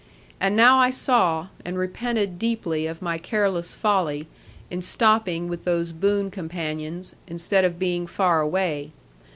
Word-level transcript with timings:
And 0.39 0.55
now 0.55 0.79
I 0.79 0.89
saw, 0.89 1.49
and 1.63 1.77
repented 1.77 2.39
deeply 2.39 2.87
of 2.87 3.03
my 3.03 3.19
careless 3.19 3.75
folly, 3.75 4.25
in 4.71 4.81
stopping 4.81 5.47
with 5.47 5.63
those 5.63 5.91
boon 5.91 6.31
companions, 6.31 7.15
instead 7.27 7.63
of 7.63 7.77
being 7.77 8.07
far 8.07 8.41
away. 8.41 8.93